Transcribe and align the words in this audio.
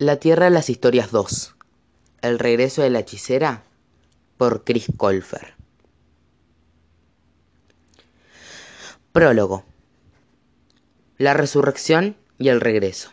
La 0.00 0.20
Tierra 0.20 0.44
de 0.44 0.52
las 0.52 0.70
Historias 0.70 1.10
2. 1.10 1.56
El 2.22 2.38
regreso 2.38 2.82
de 2.82 2.90
la 2.90 3.00
hechicera 3.00 3.64
por 4.36 4.62
Chris 4.62 4.86
Colfer. 4.96 5.54
Prólogo. 9.10 9.64
La 11.16 11.34
resurrección 11.34 12.16
y 12.38 12.48
el 12.48 12.60
regreso. 12.60 13.10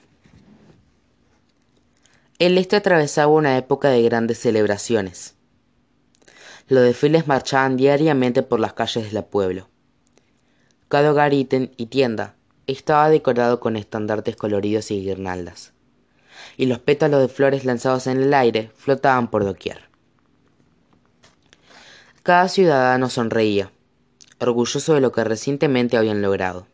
El 2.37 2.55
este 2.59 2.75
atravesaba 2.75 3.33
una 3.33 3.57
época 3.57 3.89
de 3.89 4.03
grandes 4.03 4.37
celebraciones. 4.37 5.33
Los 6.67 6.83
desfiles 6.83 7.25
marchaban 7.25 7.77
diariamente 7.77 8.43
por 8.43 8.59
las 8.59 8.73
calles 8.73 9.11
del 9.11 9.23
pueblo. 9.23 9.69
Cada 10.87 11.09
hogar 11.09 11.33
y 11.33 11.45
tienda 11.45 12.35
estaba 12.67 13.09
decorado 13.09 13.59
con 13.59 13.75
estandartes 13.75 14.35
coloridos 14.35 14.91
y 14.91 15.01
guirnaldas, 15.01 15.73
y 16.57 16.65
los 16.65 16.79
pétalos 16.79 17.21
de 17.21 17.27
flores 17.27 17.65
lanzados 17.65 18.07
en 18.07 18.21
el 18.21 18.33
aire 18.33 18.71
flotaban 18.75 19.29
por 19.29 19.43
doquier. 19.43 19.89
Cada 22.23 22.49
ciudadano 22.49 23.09
sonreía, 23.09 23.71
orgulloso 24.39 24.93
de 24.93 25.01
lo 25.01 25.11
que 25.11 25.23
recientemente 25.23 25.97
habían 25.97 26.21
logrado. 26.21 26.67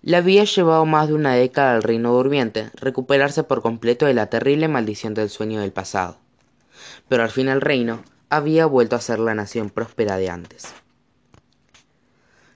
Le 0.00 0.16
había 0.16 0.44
llevado 0.44 0.84
más 0.84 1.08
de 1.08 1.14
una 1.14 1.34
década 1.34 1.74
al 1.74 1.82
reino 1.82 2.12
durmiente 2.12 2.70
recuperarse 2.74 3.42
por 3.42 3.62
completo 3.62 4.06
de 4.06 4.14
la 4.14 4.26
terrible 4.26 4.68
maldición 4.68 5.14
del 5.14 5.30
sueño 5.30 5.60
del 5.60 5.72
pasado, 5.72 6.18
pero 7.08 7.22
al 7.22 7.30
fin 7.30 7.48
el 7.48 7.60
reino 7.60 8.02
había 8.28 8.66
vuelto 8.66 8.96
a 8.96 9.00
ser 9.00 9.18
la 9.18 9.34
nación 9.34 9.70
próspera 9.70 10.16
de 10.16 10.30
antes. 10.30 10.74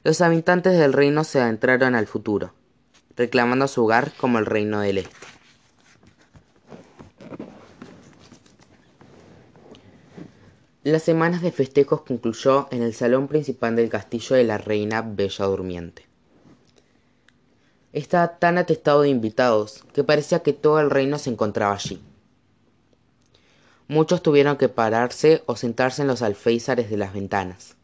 Los 0.05 0.21
habitantes 0.21 0.79
del 0.79 0.93
reino 0.93 1.25
se 1.25 1.41
adentraron 1.41 1.95
al 1.95 2.07
futuro, 2.07 2.55
reclamando 3.19 3.67
su 3.67 3.85
hogar 3.85 4.13
como 4.17 4.39
el 4.39 4.47
reino 4.47 4.81
del 4.81 4.99
este. 4.99 5.27
Las 10.85 11.03
semanas 11.03 11.43
de 11.43 11.51
festejos 11.51 12.03
concluyó 12.03 12.69
en 12.71 12.83
el 12.83 12.95
salón 12.95 13.27
principal 13.27 13.75
del 13.75 13.91
castillo 13.91 14.37
de 14.37 14.45
la 14.45 14.57
reina 14.57 15.03
Bella 15.03 15.47
Durmiente. 15.47 16.07
Estaba 17.93 18.39
tan 18.39 18.57
atestado 18.57 19.03
de 19.03 19.09
invitados 19.09 19.85
que 19.93 20.05
parecía 20.05 20.45
que 20.45 20.53
todo 20.53 20.79
el 20.79 20.89
reino 20.89 21.19
se 21.19 21.31
encontraba 21.31 21.75
allí. 21.75 22.01
Muchos 23.89 24.23
tuvieron 24.23 24.57
que 24.57 24.69
pararse 24.69 25.43
o 25.47 25.57
sentarse 25.57 26.03
en 26.03 26.09
los 26.09 26.23
alféizares 26.23 26.89
de 26.89 26.97
las 26.97 27.13
ventanas. 27.13 27.75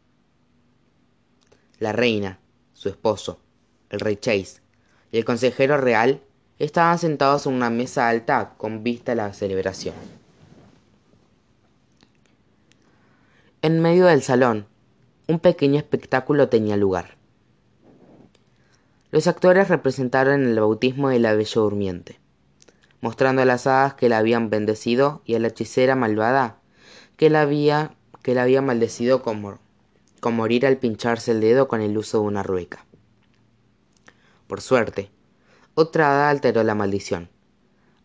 La 1.79 1.91
reina, 1.91 2.39
su 2.73 2.87
esposo, 2.87 3.39
el 3.89 3.99
rey 3.99 4.15
Chase 4.15 4.64
el 5.17 5.25
consejero 5.25 5.77
real 5.77 6.21
estaban 6.59 6.97
sentados 6.97 7.45
en 7.45 7.53
una 7.53 7.69
mesa 7.69 8.09
alta 8.09 8.53
con 8.57 8.83
vista 8.83 9.13
a 9.13 9.15
la 9.15 9.33
celebración. 9.33 9.95
En 13.61 13.81
medio 13.81 14.05
del 14.05 14.21
salón, 14.21 14.67
un 15.27 15.39
pequeño 15.39 15.77
espectáculo 15.77 16.49
tenía 16.49 16.77
lugar. 16.77 17.17
Los 19.11 19.27
actores 19.27 19.69
representaron 19.69 20.43
el 20.43 20.59
bautismo 20.59 21.09
de 21.09 21.19
la 21.19 21.33
bella 21.33 21.61
durmiente, 21.61 22.19
mostrando 23.01 23.41
a 23.41 23.45
las 23.45 23.65
hadas 23.65 23.93
que 23.95 24.09
la 24.09 24.17
habían 24.17 24.49
bendecido 24.49 25.21
y 25.25 25.35
a 25.35 25.39
la 25.39 25.47
hechicera 25.47 25.95
malvada 25.95 26.59
que 27.17 27.29
la 27.29 27.41
había, 27.41 27.95
que 28.21 28.35
la 28.35 28.43
había 28.43 28.61
maldecido 28.61 29.21
como, 29.21 29.59
con 30.19 30.35
morir 30.35 30.65
al 30.65 30.77
pincharse 30.77 31.31
el 31.31 31.41
dedo 31.41 31.67
con 31.67 31.81
el 31.81 31.97
uso 31.97 32.19
de 32.19 32.25
una 32.25 32.43
rueca. 32.43 32.84
Por 34.47 34.61
suerte, 34.61 35.09
otra 35.73 36.11
hada 36.11 36.29
alteró 36.29 36.63
la 36.63 36.75
maldición, 36.75 37.29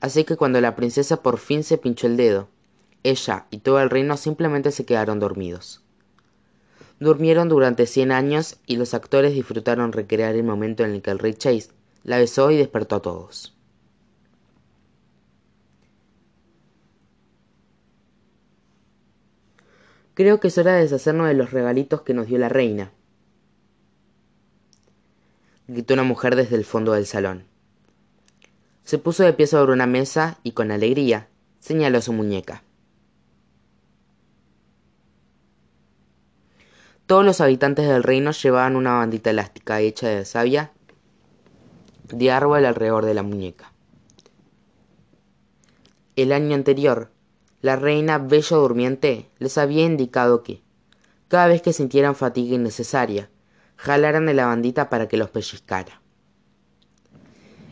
así 0.00 0.24
que 0.24 0.36
cuando 0.36 0.60
la 0.60 0.74
princesa 0.77 1.22
por 1.22 1.38
fin 1.38 1.62
se 1.62 1.78
pinchó 1.78 2.06
el 2.06 2.16
dedo, 2.16 2.48
ella 3.02 3.46
y 3.50 3.58
todo 3.58 3.80
el 3.80 3.90
reino 3.90 4.17
simplemente 4.17 4.70
se 4.73 4.84
quedaron 4.84 5.20
dormidos. 5.20 5.83
Durmieron 6.98 7.48
durante 7.48 7.86
cien 7.86 8.12
años 8.12 8.58
y 8.67 8.77
los 8.77 8.92
actores 8.92 9.33
disfrutaron 9.33 9.92
recrear 9.92 10.34
el 10.34 10.45
momento 10.45 10.84
en 10.84 10.92
el 10.92 11.02
que 11.02 11.11
el 11.11 11.18
rey 11.18 11.34
Chase 11.34 11.70
la 12.02 12.18
besó 12.18 12.51
y 12.51 12.57
despertó 12.57 12.96
a 12.96 13.02
todos. 13.02 13.57
Creo 20.14 20.40
que 20.40 20.48
es 20.48 20.58
hora 20.58 20.74
de 20.74 20.83
deshacernos 20.83 21.28
de 21.28 21.34
los 21.34 21.51
regalitos 21.51 22.02
que 22.02 22.12
nos 22.12 22.27
dio 22.27 22.36
la 22.36 22.51
reina, 22.51 22.92
gritó 25.73 25.95
una 25.95 26.03
mujer 26.03 26.35
desde 26.35 26.57
el 26.57 26.64
fondo 26.64 26.92
del 26.92 27.07
salón. 27.07 27.45
Se 28.83 28.98
puso 28.98 29.23
de 29.23 29.33
pie 29.33 29.47
sobre 29.47 29.73
una 29.73 29.86
mesa 29.86 30.39
y 30.42 30.51
con 30.51 30.73
alegría 30.73 31.29
señaló 31.61 32.01
su 32.01 32.13
muñeca. 32.13 32.64
Todos 37.07 37.25
los 37.25 37.41
habitantes 37.41 37.86
del 37.89 38.03
reino 38.03 38.33
llevaban 38.33 38.75
una 38.75 38.95
bandita 38.95 39.31
elástica 39.31 39.81
hecha 39.81 40.08
de 40.08 40.25
savia 40.25 40.73
de 42.08 42.31
árbol 42.33 42.64
alrededor 42.64 43.05
de 43.05 43.14
la 43.14 43.23
muñeca. 43.23 43.73
El 46.17 46.33
año 46.33 46.57
anterior, 46.57 47.13
la 47.63 47.77
reina 47.77 48.19
Bella 48.19 48.57
Durmiente 48.57 49.29
les 49.39 49.57
había 49.57 49.85
indicado 49.85 50.42
que, 50.42 50.63
cada 51.29 51.47
vez 51.47 51.63
que 51.63 51.73
sintieran 51.73 52.17
fatiga 52.17 52.57
innecesaria, 52.57 53.31
jalaran 53.80 54.27
de 54.27 54.35
la 54.35 54.45
bandita 54.45 54.91
para 54.91 55.08
que 55.08 55.17
los 55.17 55.30
pellizcara. 55.30 56.02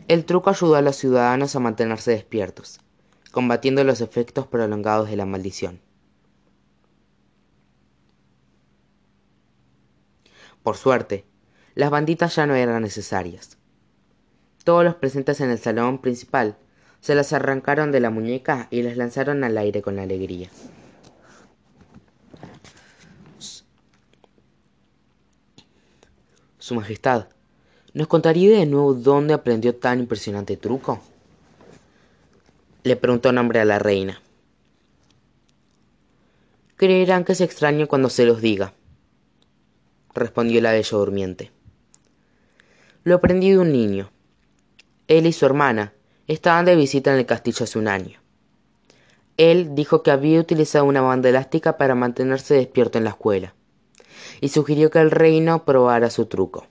El 0.09 0.25
truco 0.25 0.49
ayudó 0.49 0.77
a 0.77 0.83
los 0.83 0.97
ciudadanos 0.97 1.55
a 1.55 1.61
mantenerse 1.61 2.13
despiertos, 2.13 2.81
combatiendo 3.31 3.85
los 3.85 4.01
efectos 4.01 4.47
prolongados 4.47 5.11
de 5.11 5.17
la 5.17 5.27
maldición. 5.27 5.83
Por 10.63 10.79
suerte, 10.79 11.27
las 11.75 11.91
banditas 11.91 12.37
ya 12.37 12.47
no 12.47 12.55
eran 12.55 12.83
necesarias. 12.83 13.59
Todos 14.65 14.85
los 14.85 14.95
presentes 14.95 15.43
en 15.43 15.51
el 15.51 15.59
salón 15.59 15.99
principal 15.99 16.57
se 17.01 17.15
las 17.15 17.35
arrancaron 17.35 17.93
de 17.93 18.01
la 18.01 18.09
muñeca 18.09 18.67
y 18.71 18.81
las 18.81 18.97
lanzaron 18.97 19.45
al 19.45 19.59
aire 19.59 19.83
con 19.83 19.99
alegría. 19.99 20.49
Su 26.69 26.75
Majestad, 26.75 27.29
¿nos 27.95 28.09
contaría 28.09 28.59
de 28.59 28.67
nuevo 28.67 28.93
dónde 28.93 29.33
aprendió 29.33 29.75
tan 29.75 30.01
impresionante 30.01 30.59
truco? 30.59 31.01
Le 32.83 32.95
preguntó 32.95 33.33
nombre 33.33 33.59
a 33.59 33.65
la 33.65 33.79
reina. 33.79 34.21
Creerán 36.77 37.25
que 37.25 37.33
es 37.33 37.41
extraño 37.41 37.89
cuando 37.89 38.11
se 38.11 38.27
los 38.27 38.43
diga, 38.43 38.75
respondió 40.15 40.61
la 40.61 40.73
bella 40.73 40.99
durmiente. 40.99 41.53
Lo 43.03 43.15
aprendí 43.15 43.53
de 43.53 43.61
un 43.61 43.73
niño. 43.73 44.11
Él 45.07 45.25
y 45.25 45.33
su 45.33 45.47
hermana 45.47 45.95
estaban 46.27 46.67
de 46.67 46.77
visita 46.77 47.15
en 47.15 47.21
el 47.21 47.25
castillo 47.25 47.65
hace 47.65 47.79
un 47.79 47.89
año. 47.89 48.21
Él 49.39 49.75
dijo 49.75 50.03
que 50.03 50.11
había 50.11 50.39
utilizado 50.39 50.85
una 50.85 51.01
banda 51.01 51.31
elástica 51.31 51.79
para 51.79 51.95
mantenerse 51.95 52.53
despierto 52.53 52.99
en 52.99 53.05
la 53.05 53.11
escuela, 53.11 53.55
y 54.41 54.49
sugirió 54.49 54.91
que 54.91 55.01
el 55.01 55.11
reino 55.11 55.65
probara 55.65 56.11
su 56.11 56.27
truco. 56.27 56.67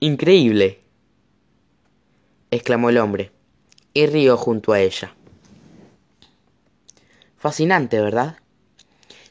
Increíble, 0.00 0.80
exclamó 2.50 2.90
el 2.90 2.98
hombre, 2.98 3.32
y 3.92 4.06
rió 4.06 4.36
junto 4.36 4.72
a 4.72 4.80
ella. 4.80 5.14
Fascinante, 7.36 8.00
¿verdad? 8.00 8.36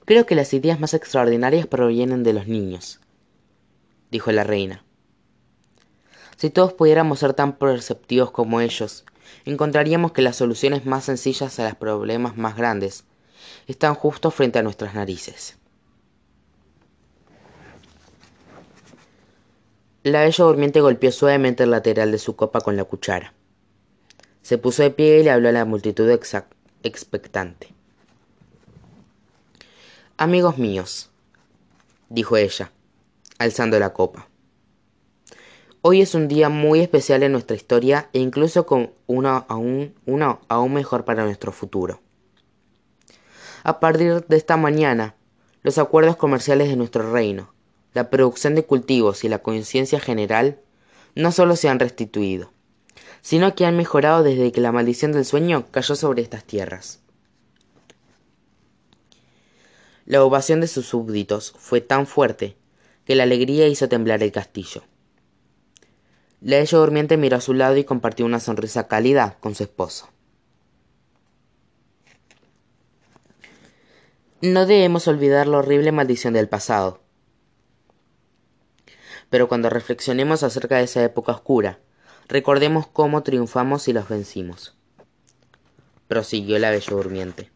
Creo 0.05 0.25
que 0.25 0.35
las 0.35 0.53
ideas 0.53 0.79
más 0.79 0.93
extraordinarias 0.93 1.67
provienen 1.67 2.23
de 2.23 2.33
los 2.33 2.47
niños, 2.47 2.99
dijo 4.11 4.31
la 4.31 4.43
reina. 4.43 4.83
Si 6.37 6.49
todos 6.49 6.73
pudiéramos 6.73 7.19
ser 7.19 7.33
tan 7.33 7.57
perceptivos 7.57 8.31
como 8.31 8.61
ellos, 8.61 9.05
encontraríamos 9.45 10.11
que 10.11 10.21
las 10.21 10.35
soluciones 10.35 10.85
más 10.85 11.05
sencillas 11.05 11.59
a 11.59 11.63
los 11.63 11.75
problemas 11.75 12.37
más 12.37 12.55
grandes 12.55 13.05
están 13.67 13.95
justo 13.95 14.31
frente 14.31 14.59
a 14.59 14.63
nuestras 14.63 14.93
narices. 14.93 15.57
La 20.03 20.21
bella 20.21 20.45
durmiente 20.45 20.79
golpeó 20.79 21.11
suavemente 21.11 21.63
el 21.63 21.71
lateral 21.71 22.11
de 22.11 22.17
su 22.17 22.35
copa 22.35 22.61
con 22.61 22.77
la 22.77 22.85
cuchara. 22.85 23.33
Se 24.41 24.57
puso 24.57 24.83
de 24.83 24.91
pie 24.91 25.19
y 25.19 25.23
le 25.23 25.31
habló 25.31 25.49
a 25.49 25.51
la 25.51 25.65
multitud 25.65 26.09
expectante. 26.83 27.73
Amigos 30.15 30.57
míos, 30.57 31.09
dijo 32.07 32.37
ella, 32.37 32.71
alzando 33.37 33.77
la 33.79 33.91
copa. 33.91 34.29
Hoy 35.81 36.01
es 36.01 36.15
un 36.15 36.27
día 36.27 36.49
muy 36.49 36.79
especial 36.79 37.23
en 37.23 37.33
nuestra 37.33 37.55
historia 37.55 38.09
e 38.13 38.19
incluso 38.19 38.65
con 38.65 38.91
uno 39.05 39.45
aún, 39.47 39.93
uno 40.05 40.39
aún 40.47 40.73
mejor 40.73 41.05
para 41.05 41.23
nuestro 41.23 41.51
futuro. 41.51 42.01
A 43.67 43.81
partir 43.81 44.25
de 44.25 44.37
esta 44.37 44.55
mañana, 44.55 45.15
los 45.61 45.77
acuerdos 45.77 46.15
comerciales 46.15 46.69
de 46.69 46.77
nuestro 46.77 47.11
reino, 47.11 47.51
la 47.93 48.09
producción 48.09 48.55
de 48.55 48.63
cultivos 48.63 49.25
y 49.25 49.27
la 49.27 49.39
conciencia 49.39 49.99
general 49.99 50.61
no 51.15 51.33
solo 51.33 51.57
se 51.57 51.67
han 51.67 51.77
restituido, 51.77 52.53
sino 53.21 53.55
que 53.55 53.65
han 53.65 53.75
mejorado 53.75 54.23
desde 54.23 54.53
que 54.53 54.61
la 54.61 54.71
maldición 54.71 55.11
del 55.11 55.25
sueño 55.25 55.65
cayó 55.69 55.95
sobre 55.97 56.21
estas 56.21 56.45
tierras. 56.45 57.01
La 60.05 60.23
ovación 60.23 60.61
de 60.61 60.67
sus 60.67 60.85
súbditos 60.85 61.53
fue 61.57 61.81
tan 61.81 62.07
fuerte 62.07 62.55
que 63.03 63.15
la 63.15 63.23
alegría 63.23 63.67
hizo 63.67 63.89
temblar 63.89 64.23
el 64.23 64.31
castillo. 64.31 64.83
La 66.39 66.59
ella 66.59 66.77
durmiente 66.77 67.17
miró 67.17 67.35
a 67.35 67.41
su 67.41 67.53
lado 67.53 67.75
y 67.75 67.83
compartió 67.83 68.25
una 68.25 68.39
sonrisa 68.39 68.87
cálida 68.87 69.35
con 69.41 69.55
su 69.55 69.63
esposo. 69.63 70.07
No 74.41 74.67
debemos 74.67 75.07
olvidar 75.07 75.47
la 75.47 75.57
horrible 75.57 75.91
maldición 75.91 76.35
del 76.35 76.47
pasado. 76.47 77.01
Pero 79.31 79.47
cuando 79.47 79.71
reflexionemos 79.71 80.43
acerca 80.43 80.77
de 80.77 80.83
esa 80.83 81.03
época 81.03 81.31
oscura, 81.31 81.79
recordemos 82.27 82.85
cómo 82.85 83.23
triunfamos 83.23 83.87
y 83.87 83.93
los 83.93 84.07
vencimos. 84.07 84.77
Prosiguió 86.07 86.59
la 86.59 86.69
bella 86.69 86.95
durmiente. 86.95 87.49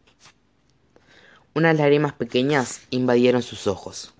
Unas 1.54 1.76
lágrimas 1.76 2.14
pequeñas 2.14 2.80
invadieron 2.90 3.42
sus 3.42 3.68
ojos. 3.68 4.12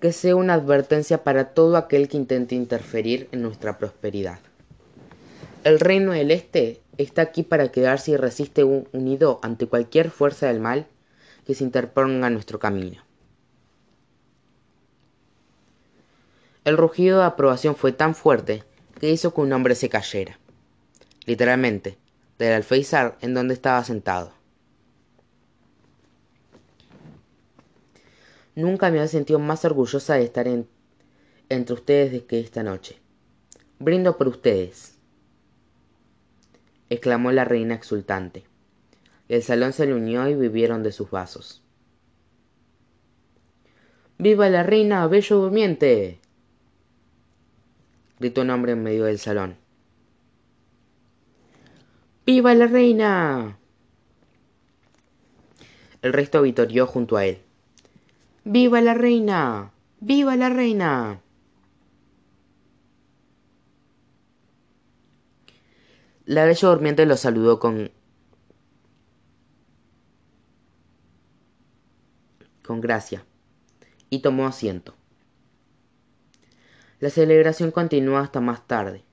Que 0.00 0.12
sea 0.12 0.36
una 0.36 0.54
advertencia 0.54 1.24
para 1.24 1.54
todo 1.54 1.76
aquel 1.76 2.08
que 2.08 2.18
intente 2.18 2.54
interferir 2.54 3.28
en 3.32 3.42
nuestra 3.42 3.78
prosperidad. 3.78 4.38
El 5.64 5.80
reino 5.80 6.12
del 6.12 6.30
Este 6.30 6.83
está 6.98 7.22
aquí 7.22 7.42
para 7.42 7.70
quedarse 7.70 8.12
y 8.12 8.16
resiste 8.16 8.64
unido 8.64 9.40
ante 9.42 9.66
cualquier 9.66 10.10
fuerza 10.10 10.46
del 10.46 10.60
mal 10.60 10.86
que 11.46 11.54
se 11.54 11.64
interponga 11.64 12.28
en 12.28 12.34
nuestro 12.34 12.58
camino. 12.58 13.02
El 16.64 16.78
rugido 16.78 17.18
de 17.18 17.26
aprobación 17.26 17.76
fue 17.76 17.92
tan 17.92 18.14
fuerte 18.14 18.64
que 18.98 19.10
hizo 19.10 19.34
que 19.34 19.40
un 19.42 19.52
hombre 19.52 19.74
se 19.74 19.90
cayera, 19.90 20.38
literalmente, 21.26 21.98
del 22.38 22.54
alféizar 22.54 23.18
en 23.20 23.34
donde 23.34 23.54
estaba 23.54 23.84
sentado. 23.84 24.32
Nunca 28.54 28.90
me 28.90 28.98
había 28.98 29.08
sentido 29.08 29.38
más 29.40 29.64
orgullosa 29.64 30.14
de 30.14 30.24
estar 30.24 30.46
entre 31.48 31.74
ustedes 31.74 32.22
que 32.22 32.40
esta 32.40 32.62
noche. 32.62 33.00
Brindo 33.78 34.16
por 34.16 34.28
ustedes 34.28 34.93
exclamó 36.94 37.32
la 37.32 37.44
reina 37.44 37.74
exultante. 37.74 38.44
El 39.28 39.42
salón 39.42 39.72
se 39.72 39.86
le 39.86 39.94
unió 39.94 40.28
y 40.28 40.34
bebieron 40.34 40.82
de 40.82 40.92
sus 40.92 41.10
vasos. 41.10 41.62
¡Viva 44.18 44.48
la 44.48 44.62
reina, 44.62 45.06
bello 45.06 45.36
durmiente! 45.36 46.20
gritó 48.18 48.42
un 48.42 48.50
hombre 48.50 48.72
en 48.72 48.82
medio 48.82 49.04
del 49.04 49.18
salón. 49.18 49.56
¡Viva 52.24 52.54
la 52.54 52.66
reina! 52.66 53.58
El 56.00 56.12
resto 56.12 56.42
vitorió 56.42 56.86
junto 56.86 57.16
a 57.16 57.26
él. 57.26 57.38
¡Viva 58.44 58.80
la 58.80 58.94
reina! 58.94 59.72
¡Viva 60.00 60.36
la 60.36 60.48
reina! 60.48 61.23
La 66.26 66.46
bella 66.46 66.68
durmiente 66.68 67.04
lo 67.04 67.18
saludó 67.18 67.60
con 67.60 67.90
con 72.62 72.80
gracia 72.80 73.26
y 74.08 74.20
tomó 74.20 74.46
asiento. 74.46 74.94
La 76.98 77.10
celebración 77.10 77.70
continuó 77.70 78.16
hasta 78.16 78.40
más 78.40 78.66
tarde, 78.66 79.04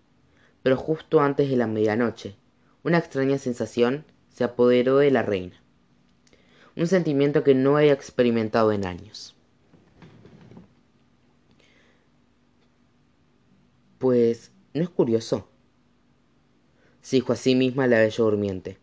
pero 0.64 0.78
justo 0.78 1.20
antes 1.20 1.50
de 1.50 1.58
la 1.58 1.68
medianoche, 1.68 2.38
una 2.84 3.00
extraña 3.00 3.38
sensación 3.38 4.06
se 4.30 4.46
apoderó 4.46 4.98
de 4.98 5.12
la 5.12 5.22
reina, 5.22 5.62
un 6.78 6.88
sentimiento 6.88 7.44
que 7.44 7.56
no 7.56 7.76
había 7.76 7.92
experimentado 7.92 8.72
en 8.72 8.86
años. 8.86 9.36
Pues, 13.98 14.54
¿no 14.74 14.82
es 14.82 14.90
curioso? 14.90 15.51
Se 17.02 17.18
dijo 17.18 17.34
a 17.34 17.36
sí 17.36 17.56
misma 17.56 17.88
la 17.88 18.00
bella 18.00 18.24
durmiente, 18.24 18.78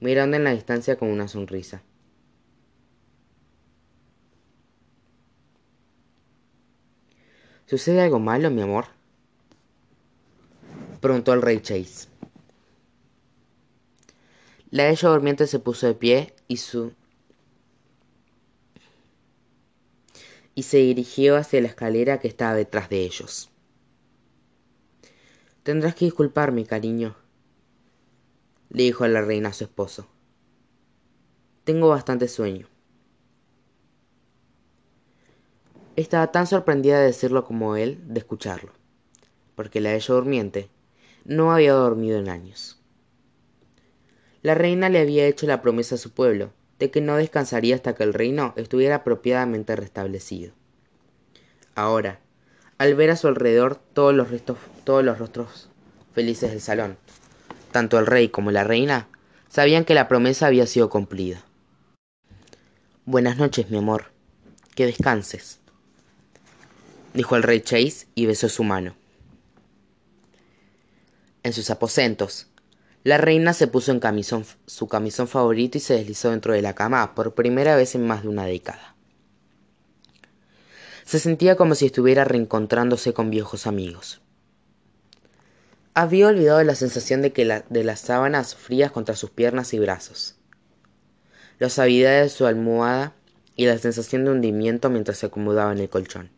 mirando 0.00 0.36
en 0.36 0.44
la 0.44 0.52
distancia 0.52 0.96
con 0.96 1.08
una 1.08 1.28
sonrisa. 1.28 1.82
¿Sucede 7.66 8.02
algo 8.02 8.18
malo, 8.18 8.50
mi 8.50 8.60
amor? 8.62 8.86
preguntó 11.00 11.32
el 11.32 11.42
rey 11.42 11.60
Chase. 11.60 12.08
La 14.70 14.84
bella 14.84 15.08
durmiente 15.08 15.46
se 15.46 15.58
puso 15.58 15.86
de 15.86 15.94
pie 15.94 16.34
y 16.48 16.58
su 16.58 16.92
y 20.54 20.64
se 20.64 20.78
dirigió 20.78 21.36
hacia 21.36 21.62
la 21.62 21.68
escalera 21.68 22.20
que 22.20 22.28
estaba 22.28 22.54
detrás 22.54 22.90
de 22.90 23.00
ellos. 23.02 23.50
Tendrás 25.62 25.94
que 25.94 26.04
disculparme, 26.04 26.66
cariño, 26.66 27.16
le 28.72 28.84
dijo 28.84 29.06
la 29.06 29.20
reina 29.20 29.50
a 29.50 29.52
su 29.52 29.64
esposo. 29.64 30.08
Tengo 31.64 31.90
bastante 31.90 32.26
sueño. 32.26 32.68
Estaba 35.94 36.32
tan 36.32 36.46
sorprendida 36.46 36.98
de 36.98 37.06
decirlo 37.06 37.44
como 37.44 37.76
él 37.76 38.00
de 38.06 38.20
escucharlo, 38.20 38.72
porque 39.54 39.82
la 39.82 39.94
ella 39.94 40.14
durmiente 40.14 40.70
no 41.24 41.52
había 41.52 41.74
dormido 41.74 42.18
en 42.18 42.30
años. 42.30 42.80
La 44.40 44.54
reina 44.54 44.88
le 44.88 45.00
había 45.00 45.26
hecho 45.26 45.46
la 45.46 45.60
promesa 45.60 45.96
a 45.96 45.98
su 45.98 46.10
pueblo 46.10 46.50
de 46.78 46.90
que 46.90 47.02
no 47.02 47.16
descansaría 47.16 47.74
hasta 47.74 47.94
que 47.94 48.04
el 48.04 48.14
reino 48.14 48.54
estuviera 48.56 48.96
apropiadamente 48.96 49.76
restablecido. 49.76 50.54
Ahora, 51.74 52.20
al 52.78 52.94
ver 52.94 53.10
a 53.10 53.16
su 53.16 53.28
alrededor 53.28 53.76
todos 53.76 54.14
los, 54.14 54.30
restos, 54.30 54.56
todos 54.84 55.04
los 55.04 55.18
rostros 55.18 55.68
felices 56.14 56.50
del 56.50 56.60
salón, 56.62 56.96
tanto 57.72 57.98
el 57.98 58.06
rey 58.06 58.28
como 58.28 58.50
la 58.50 58.62
reina 58.64 59.08
sabían 59.48 59.84
que 59.84 59.94
la 59.94 60.08
promesa 60.08 60.46
había 60.46 60.66
sido 60.66 60.88
cumplida. 60.88 61.44
Buenas 63.04 63.36
noches, 63.36 63.70
mi 63.70 63.78
amor. 63.78 64.12
Que 64.76 64.86
descanses, 64.86 65.58
dijo 67.12 67.36
el 67.36 67.42
rey 67.42 67.60
Chase 67.60 68.06
y 68.14 68.26
besó 68.26 68.48
su 68.48 68.64
mano. 68.64 68.94
En 71.42 71.52
sus 71.52 71.70
aposentos, 71.70 72.46
la 73.04 73.18
reina 73.18 73.52
se 73.52 73.66
puso 73.66 73.90
en 73.90 73.98
camisón, 73.98 74.46
su 74.66 74.86
camisón 74.86 75.26
favorito 75.26 75.76
y 75.76 75.80
se 75.80 75.94
deslizó 75.94 76.30
dentro 76.30 76.54
de 76.54 76.62
la 76.62 76.74
cama 76.74 77.14
por 77.14 77.34
primera 77.34 77.74
vez 77.74 77.96
en 77.96 78.06
más 78.06 78.22
de 78.22 78.28
una 78.28 78.46
década. 78.46 78.94
Se 81.04 81.18
sentía 81.18 81.56
como 81.56 81.74
si 81.74 81.86
estuviera 81.86 82.24
reencontrándose 82.24 83.12
con 83.12 83.30
viejos 83.30 83.66
amigos. 83.66 84.22
Había 85.94 86.28
olvidado 86.28 86.64
la 86.64 86.74
sensación 86.74 87.20
de, 87.20 87.34
que 87.34 87.44
de 87.68 87.84
las 87.84 88.00
sábanas 88.00 88.54
frías 88.54 88.90
contra 88.90 89.14
sus 89.14 89.28
piernas 89.28 89.74
y 89.74 89.78
brazos, 89.78 90.36
la 91.58 91.68
suavidad 91.68 92.22
de 92.22 92.30
su 92.30 92.46
almohada 92.46 93.12
y 93.56 93.66
la 93.66 93.76
sensación 93.76 94.24
de 94.24 94.30
hundimiento 94.30 94.88
mientras 94.88 95.18
se 95.18 95.26
acomodaba 95.26 95.70
en 95.70 95.80
el 95.80 95.90
colchón. 95.90 96.30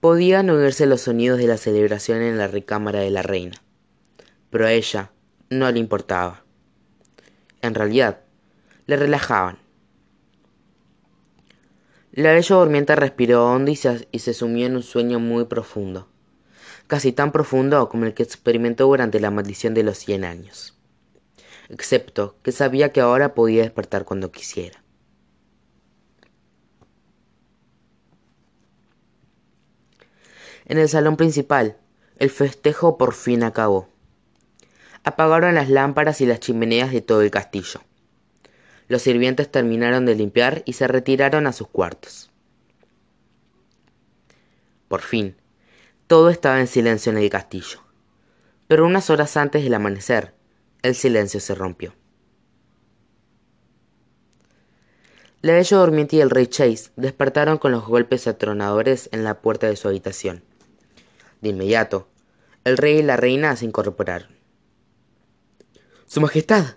Podían 0.00 0.50
oírse 0.50 0.86
los 0.86 1.02
sonidos 1.02 1.38
de 1.38 1.46
la 1.46 1.58
celebración 1.58 2.20
en 2.22 2.38
la 2.38 2.48
recámara 2.48 2.98
de 2.98 3.10
la 3.10 3.22
reina, 3.22 3.62
pero 4.50 4.66
a 4.66 4.72
ella 4.72 5.12
no 5.48 5.70
le 5.70 5.78
importaba. 5.78 6.44
En 7.60 7.76
realidad, 7.76 8.18
le 8.86 8.96
relajaban. 8.96 9.58
La 12.10 12.32
bella 12.32 12.56
durmiente 12.56 12.96
respiró 12.96 13.46
hondo 13.46 13.70
y 13.70 13.76
se 13.76 14.34
sumió 14.34 14.66
en 14.66 14.74
un 14.74 14.82
sueño 14.82 15.20
muy 15.20 15.44
profundo 15.44 16.08
casi 16.92 17.10
tan 17.10 17.32
profundo 17.32 17.88
como 17.88 18.04
el 18.04 18.12
que 18.12 18.22
experimentó 18.22 18.84
durante 18.84 19.18
la 19.18 19.30
maldición 19.30 19.72
de 19.72 19.82
los 19.82 19.96
cien 19.96 20.26
años, 20.26 20.78
excepto 21.70 22.36
que 22.42 22.52
sabía 22.52 22.92
que 22.92 23.00
ahora 23.00 23.32
podía 23.32 23.62
despertar 23.62 24.04
cuando 24.04 24.30
quisiera. 24.30 24.84
En 30.66 30.76
el 30.76 30.86
salón 30.86 31.16
principal, 31.16 31.78
el 32.18 32.28
festejo 32.28 32.98
por 32.98 33.14
fin 33.14 33.42
acabó. 33.42 33.88
Apagaron 35.02 35.54
las 35.54 35.70
lámparas 35.70 36.20
y 36.20 36.26
las 36.26 36.40
chimeneas 36.40 36.92
de 36.92 37.00
todo 37.00 37.22
el 37.22 37.30
castillo. 37.30 37.80
Los 38.88 39.00
sirvientes 39.00 39.50
terminaron 39.50 40.04
de 40.04 40.14
limpiar 40.14 40.62
y 40.66 40.74
se 40.74 40.86
retiraron 40.88 41.46
a 41.46 41.54
sus 41.54 41.68
cuartos. 41.68 42.30
Por 44.88 45.00
fin, 45.00 45.36
todo 46.12 46.28
estaba 46.28 46.60
en 46.60 46.66
silencio 46.66 47.10
en 47.10 47.16
el 47.16 47.30
castillo. 47.30 47.80
Pero 48.68 48.84
unas 48.84 49.08
horas 49.08 49.38
antes 49.38 49.64
del 49.64 49.72
amanecer, 49.72 50.34
el 50.82 50.94
silencio 50.94 51.40
se 51.40 51.54
rompió. 51.54 51.94
La 55.40 55.54
bella 55.54 55.78
durmiente 55.78 56.16
y 56.16 56.20
el 56.20 56.28
rey 56.28 56.48
Chase 56.48 56.90
despertaron 56.96 57.56
con 57.56 57.72
los 57.72 57.86
golpes 57.86 58.26
atronadores 58.26 59.08
en 59.12 59.24
la 59.24 59.40
puerta 59.40 59.68
de 59.68 59.76
su 59.76 59.88
habitación. 59.88 60.44
De 61.40 61.48
inmediato, 61.48 62.08
el 62.64 62.76
rey 62.76 62.98
y 62.98 63.02
la 63.02 63.16
reina 63.16 63.56
se 63.56 63.64
incorporaron. 63.64 64.36
Su 66.04 66.20
Majestad, 66.20 66.76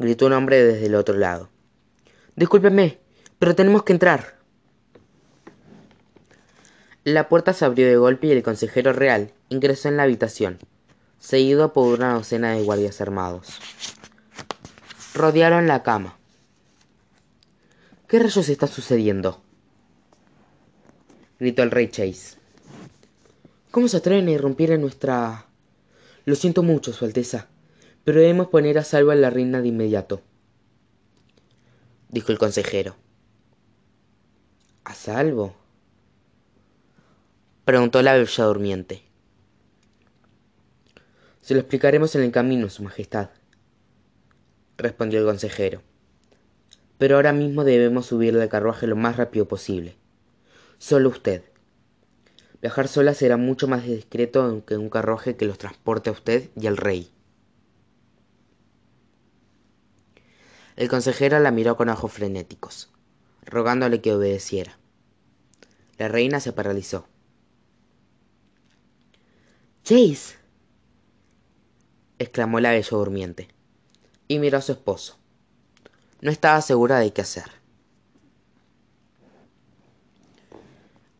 gritó 0.00 0.26
un 0.26 0.32
hombre 0.32 0.64
desde 0.64 0.86
el 0.86 0.96
otro 0.96 1.16
lado. 1.16 1.48
Discúlpeme, 2.34 2.98
pero 3.38 3.54
tenemos 3.54 3.84
que 3.84 3.92
entrar. 3.92 4.35
La 7.06 7.28
puerta 7.28 7.52
se 7.52 7.64
abrió 7.64 7.86
de 7.86 7.96
golpe 7.96 8.26
y 8.26 8.32
el 8.32 8.42
consejero 8.42 8.92
real 8.92 9.32
ingresó 9.48 9.86
en 9.86 9.96
la 9.96 10.02
habitación, 10.02 10.58
seguido 11.20 11.72
por 11.72 11.96
una 11.96 12.14
docena 12.14 12.50
de 12.50 12.64
guardias 12.64 13.00
armados. 13.00 13.60
Rodearon 15.14 15.68
la 15.68 15.84
cama. 15.84 16.18
¿Qué 18.08 18.18
rayos 18.18 18.48
está 18.48 18.66
sucediendo? 18.66 19.40
gritó 21.38 21.62
el 21.62 21.70
rey 21.70 21.86
Chase. 21.86 22.38
¿Cómo 23.70 23.86
se 23.86 23.98
atreven 23.98 24.26
a 24.26 24.32
irrumpir 24.32 24.72
en 24.72 24.80
nuestra... 24.80 25.46
Lo 26.24 26.34
siento 26.34 26.64
mucho, 26.64 26.92
Su 26.92 27.04
Alteza, 27.04 27.46
pero 28.02 28.18
debemos 28.18 28.48
poner 28.48 28.78
a 28.78 28.82
salvo 28.82 29.12
a 29.12 29.14
la 29.14 29.30
reina 29.30 29.62
de 29.62 29.68
inmediato, 29.68 30.22
dijo 32.08 32.32
el 32.32 32.38
consejero. 32.38 32.96
¿A 34.82 34.92
salvo? 34.92 35.65
Preguntó 37.66 38.00
la 38.00 38.14
bella 38.14 38.44
durmiente. 38.44 39.02
Se 41.42 41.52
lo 41.52 41.58
explicaremos 41.58 42.14
en 42.14 42.22
el 42.22 42.30
camino, 42.30 42.70
Su 42.70 42.84
Majestad, 42.84 43.30
respondió 44.78 45.18
el 45.18 45.26
consejero. 45.26 45.82
Pero 46.96 47.16
ahora 47.16 47.32
mismo 47.32 47.64
debemos 47.64 48.06
subir 48.06 48.38
al 48.38 48.48
carruaje 48.48 48.86
lo 48.86 48.94
más 48.94 49.16
rápido 49.16 49.48
posible. 49.48 49.96
Solo 50.78 51.08
usted. 51.08 51.42
Viajar 52.62 52.86
sola 52.86 53.14
será 53.14 53.36
mucho 53.36 53.66
más 53.66 53.82
discreto 53.82 54.64
que 54.64 54.76
un 54.76 54.88
carruaje 54.88 55.36
que 55.36 55.46
los 55.46 55.58
transporte 55.58 56.08
a 56.08 56.12
usted 56.12 56.50
y 56.54 56.68
al 56.68 56.76
rey. 56.76 57.10
El 60.76 60.88
consejero 60.88 61.40
la 61.40 61.50
miró 61.50 61.76
con 61.76 61.88
ojos 61.88 62.12
frenéticos, 62.12 62.92
rogándole 63.44 64.00
que 64.00 64.14
obedeciera. 64.14 64.78
La 65.98 66.06
reina 66.06 66.38
se 66.38 66.52
paralizó. 66.52 67.08
Chase. 69.86 70.34
exclamó 72.18 72.58
la 72.58 72.72
bella 72.72 72.88
durmiente, 72.90 73.46
y 74.26 74.40
miró 74.40 74.58
a 74.58 74.60
su 74.60 74.72
esposo. 74.72 75.16
No 76.20 76.32
estaba 76.32 76.60
segura 76.60 76.98
de 76.98 77.12
qué 77.12 77.20
hacer. 77.20 77.44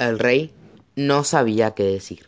El 0.00 0.18
rey 0.18 0.52
no 0.96 1.22
sabía 1.22 1.76
qué 1.76 1.84
decir. 1.84 2.26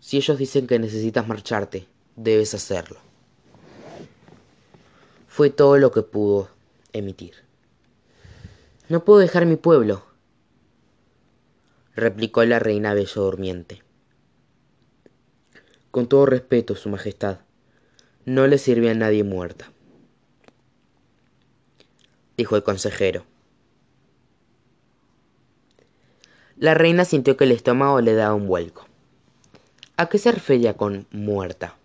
Si 0.00 0.18
ellos 0.18 0.36
dicen 0.36 0.66
que 0.66 0.78
necesitas 0.78 1.26
marcharte, 1.26 1.88
debes 2.14 2.52
hacerlo. 2.52 2.98
Fue 5.28 5.48
todo 5.48 5.78
lo 5.78 5.92
que 5.92 6.02
pudo 6.02 6.50
emitir. 6.92 7.36
No 8.90 9.02
puedo 9.02 9.20
dejar 9.20 9.46
mi 9.46 9.56
pueblo, 9.56 10.07
replicó 11.98 12.44
la 12.44 12.58
reina 12.60 12.94
bello 12.94 13.22
durmiente. 13.22 13.82
Con 15.90 16.06
todo 16.06 16.26
respeto, 16.26 16.76
Su 16.76 16.88
Majestad, 16.88 17.40
no 18.24 18.46
le 18.46 18.58
sirve 18.58 18.90
a 18.90 18.94
nadie 18.94 19.24
muerta, 19.24 19.72
dijo 22.36 22.56
el 22.56 22.62
consejero. 22.62 23.24
La 26.56 26.74
reina 26.74 27.04
sintió 27.04 27.36
que 27.36 27.44
el 27.44 27.52
estómago 27.52 28.00
le 28.00 28.14
daba 28.14 28.34
un 28.34 28.46
vuelco. 28.46 28.86
¿A 29.96 30.08
qué 30.08 30.18
se 30.18 30.30
refería 30.30 30.76
con 30.76 31.06
muerta? 31.10 31.76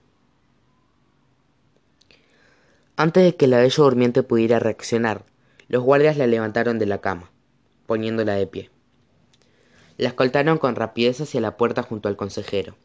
Antes 2.97 3.23
de 3.23 3.35
que 3.35 3.47
la 3.47 3.57
bella 3.57 3.83
durmiente 3.83 4.21
pudiera 4.21 4.59
reaccionar, 4.59 5.25
los 5.67 5.81
guardias 5.81 6.17
la 6.17 6.27
levantaron 6.27 6.77
de 6.77 6.85
la 6.85 7.01
cama, 7.01 7.31
poniéndola 7.87 8.33
de 8.35 8.45
pie. 8.45 8.72
La 9.97 10.09
escoltaron 10.09 10.57
con 10.57 10.75
rapidez 10.75 11.21
hacia 11.21 11.41
la 11.41 11.57
puerta 11.57 11.83
junto 11.83 12.09
al 12.09 12.15
consejero. 12.15 12.75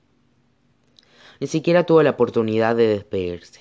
Ni 1.40 1.46
siquiera 1.46 1.84
tuvo 1.84 2.02
la 2.02 2.10
oportunidad 2.10 2.76
de 2.76 2.88
despedirse. 2.88 3.60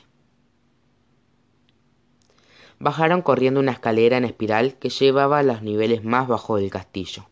Bajaron 2.80 3.22
corriendo 3.22 3.60
una 3.60 3.72
escalera 3.72 4.18
en 4.18 4.26
espiral 4.26 4.76
que 4.76 4.90
llevaba 4.90 5.40
a 5.40 5.44
los 5.44 5.62
niveles 5.62 6.04
más 6.04 6.28
bajos 6.28 6.60
del 6.60 6.70
castillo. 6.70 7.28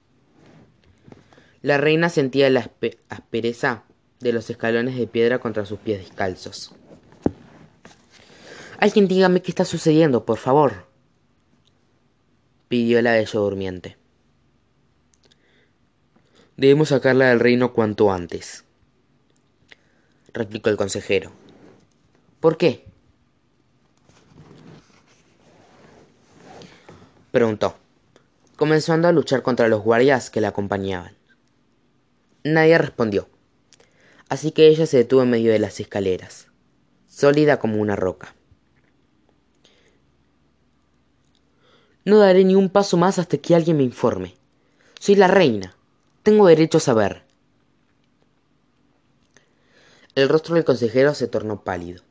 La 1.62 1.78
reina 1.78 2.10
sentía 2.10 2.50
la 2.50 2.72
aspereza 3.10 3.84
de 4.20 4.34
los 4.34 4.50
escalones 4.50 4.96
de 4.96 5.08
piedra 5.08 5.40
contra 5.40 5.66
sus 5.66 5.80
pies 5.80 6.00
descalzos. 6.00 6.74
Alguien 8.80 9.08
dígame 9.08 9.42
qué 9.42 9.52
está 9.52 9.66
sucediendo, 9.66 10.26
por 10.26 10.38
favor, 10.38 10.86
pidió 12.68 13.02
la 13.02 13.14
bella 13.14 13.40
durmiente. 13.40 13.98
Debemos 16.58 16.90
sacarla 16.90 17.30
del 17.30 17.42
reino 17.42 17.74
cuanto 17.74 18.12
antes, 18.12 18.64
replicó 20.32 20.70
el 20.70 20.78
consejero. 20.78 21.32
¿Por 22.40 22.58
qué? 22.58 22.86
preguntó, 27.32 27.76
comenzando 28.56 29.10
a 29.10 29.12
luchar 29.12 29.44
contra 29.44 29.68
los 29.68 29.84
guardias 29.84 30.30
que 30.30 30.40
la 30.40 30.48
acompañaban. 30.48 31.18
Nadie 32.46 32.78
respondió, 32.78 33.28
así 34.30 34.52
que 34.52 34.68
ella 34.68 34.86
se 34.86 34.96
detuvo 34.96 35.24
en 35.24 35.32
medio 35.32 35.52
de 35.52 35.60
las 35.60 35.82
escaleras, 35.82 36.48
sólida 37.08 37.60
como 37.60 37.82
una 37.82 37.98
roca. 37.98 38.34
No 42.06 42.20
daré 42.20 42.46
ni 42.46 42.56
un 42.56 42.70
paso 42.70 42.96
más 42.96 43.20
hasta 43.20 43.38
que 43.40 43.56
alguien 43.56 43.76
me 43.76 43.84
informe. 43.84 44.36
Soy 45.00 45.16
la 45.16 45.28
reina. 45.28 45.75
Tengo 46.26 46.48
derecho 46.48 46.80
a 46.80 46.82
saber. 46.82 47.22
El 50.16 50.28
rostro 50.28 50.56
del 50.56 50.66
consejero 50.66 51.14
se 51.14 51.28
tornó 51.28 51.64
pálido. 51.64 52.02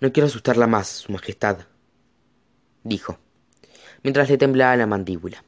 No 0.00 0.12
quiero 0.12 0.26
asustarla 0.26 0.66
más, 0.66 0.88
Su 0.88 1.12
Majestad, 1.12 1.60
dijo, 2.84 3.18
mientras 4.02 4.28
le 4.28 4.36
temblaba 4.36 4.76
la 4.76 4.86
mandíbula. 4.86 5.42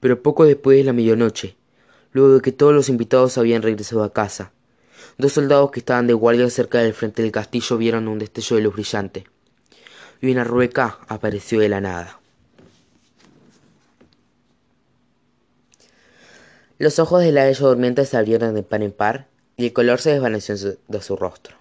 Pero 0.00 0.20
poco 0.24 0.44
después 0.44 0.76
de 0.76 0.82
la 0.82 0.92
medianoche, 0.92 1.56
luego 2.10 2.34
de 2.34 2.40
que 2.40 2.50
todos 2.50 2.74
los 2.74 2.88
invitados 2.88 3.38
habían 3.38 3.62
regresado 3.62 4.02
a 4.02 4.12
casa, 4.12 4.50
dos 5.18 5.34
soldados 5.34 5.70
que 5.70 5.78
estaban 5.78 6.08
de 6.08 6.14
guardia 6.14 6.50
cerca 6.50 6.80
del 6.80 6.94
frente 6.94 7.22
del 7.22 7.30
castillo 7.30 7.78
vieron 7.78 8.08
un 8.08 8.18
destello 8.18 8.56
de 8.56 8.62
luz 8.62 8.74
brillante, 8.74 9.24
y 10.20 10.32
una 10.32 10.42
rueca 10.42 10.98
apareció 11.06 11.60
de 11.60 11.68
la 11.68 11.80
nada. 11.80 12.21
Los 16.78 16.98
ojos 16.98 17.22
de 17.22 17.32
la 17.32 17.44
bella 17.44 17.66
durmiente 17.66 18.04
se 18.04 18.16
abrieron 18.16 18.54
de 18.54 18.62
par 18.62 18.82
en 18.82 18.92
par 18.92 19.28
y 19.56 19.66
el 19.66 19.72
color 19.72 20.00
se 20.00 20.12
desvaneció 20.12 20.56
de 20.56 21.02
su 21.02 21.16
rostro. 21.16 21.56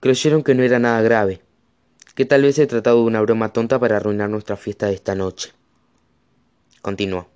Creyeron 0.00 0.42
que 0.42 0.54
no 0.54 0.62
era 0.62 0.78
nada 0.78 1.00
grave, 1.00 1.40
que 2.14 2.26
tal 2.26 2.42
vez 2.42 2.56
se 2.56 2.66
tratado 2.66 2.98
de 2.98 3.04
una 3.04 3.22
broma 3.22 3.52
tonta 3.52 3.78
para 3.78 3.96
arruinar 3.96 4.28
nuestra 4.28 4.56
fiesta 4.56 4.86
de 4.86 4.94
esta 4.94 5.14
noche. 5.14 5.52
Continuó. 6.82 7.28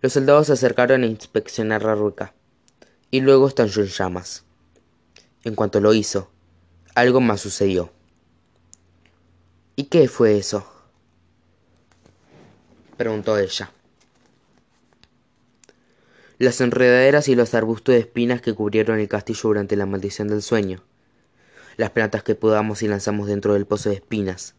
Los 0.00 0.12
soldados 0.12 0.46
se 0.46 0.52
acercaron 0.52 1.02
a 1.02 1.06
inspeccionar 1.06 1.82
la 1.82 1.94
rueca, 1.94 2.34
y 3.10 3.20
luego 3.20 3.48
estalló 3.48 3.82
en 3.82 3.88
llamas. 3.88 4.44
En 5.42 5.54
cuanto 5.54 5.80
lo 5.80 5.92
hizo, 5.92 6.30
algo 6.94 7.20
más 7.20 7.40
sucedió. 7.40 7.90
¿Y 9.74 9.84
qué 9.84 10.06
fue 10.08 10.38
eso? 10.38 10.79
Preguntó 13.00 13.38
ella. 13.38 13.72
Las 16.36 16.60
enredaderas 16.60 17.28
y 17.28 17.34
los 17.34 17.54
arbustos 17.54 17.94
de 17.94 18.00
espinas 18.02 18.42
que 18.42 18.52
cubrieron 18.52 19.00
el 19.00 19.08
castillo 19.08 19.40
durante 19.44 19.74
la 19.74 19.86
maldición 19.86 20.28
del 20.28 20.42
sueño, 20.42 20.82
las 21.78 21.92
plantas 21.92 22.22
que 22.22 22.34
podamos 22.34 22.82
y 22.82 22.88
lanzamos 22.88 23.26
dentro 23.26 23.54
del 23.54 23.64
pozo 23.64 23.88
de 23.88 23.94
espinas, 23.94 24.54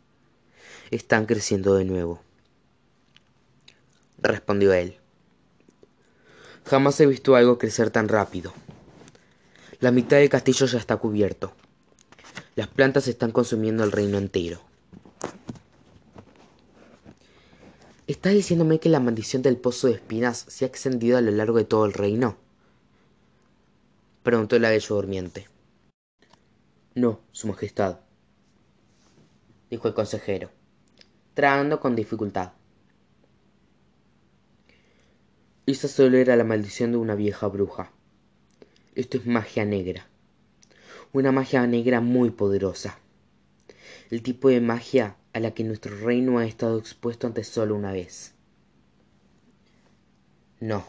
están 0.90 1.28
creciendo 1.28 1.76
de 1.76 1.86
nuevo. 1.86 2.24
Respondió 4.18 4.74
él. 4.74 4.98
Jamás 6.66 7.00
he 7.00 7.06
visto 7.06 7.36
algo 7.36 7.60
crecer 7.60 7.92
tan 7.92 8.08
rápido. 8.08 8.56
La 9.82 9.92
mitad 9.92 10.18
del 10.18 10.30
castillo 10.30 10.66
ya 10.66 10.80
está 10.80 10.98
cubierto. 10.98 11.54
Las 12.56 12.70
plantas 12.70 13.08
están 13.08 13.30
consumiendo 13.30 13.84
el 13.84 13.92
reino 13.92 14.18
entero. 14.18 14.71
¿Estás 18.12 18.34
diciéndome 18.34 18.82
que 18.82 18.90
la 18.90 19.00
maldición 19.00 19.42
del 19.42 19.56
pozo 19.56 19.88
de 19.88 19.94
espinas 19.94 20.44
se 20.50 20.66
ha 20.66 20.68
extendido 20.68 21.18
a 21.18 21.22
lo 21.22 21.32
largo 21.32 21.58
de 21.58 21.64
todo 21.64 21.86
el 21.86 21.94
reino? 21.94 22.36
preguntó 24.22 24.60
la 24.60 24.70
bella 24.70 24.86
durmiente. 24.90 25.48
No, 26.94 27.22
Su 27.32 27.48
Majestad, 27.48 28.00
dijo 29.70 29.88
el 29.88 29.94
consejero, 29.94 30.50
tragando 31.36 31.80
con 31.80 31.96
dificultad. 31.96 32.52
Esa 35.66 35.88
solo 35.88 36.18
era 36.18 36.36
la 36.36 36.44
maldición 36.44 36.92
de 36.92 36.98
una 36.98 37.16
vieja 37.16 37.48
bruja. 37.48 37.94
Esto 38.94 39.20
es 39.20 39.26
magia 39.26 39.64
negra. 39.64 40.06
Una 41.14 41.32
magia 41.32 41.66
negra 41.66 42.02
muy 42.02 42.30
poderosa. 42.32 43.00
El 44.10 44.22
tipo 44.22 44.50
de 44.50 44.60
magia 44.60 45.16
a 45.34 45.40
la 45.40 45.52
que 45.52 45.64
nuestro 45.64 45.98
reino 45.98 46.40
ha 46.40 46.46
estado 46.46 46.78
expuesto 46.78 47.28
antes 47.28 47.48
solo 47.48 47.76
una 47.76 47.92
vez. 47.92 48.34
No. 50.60 50.86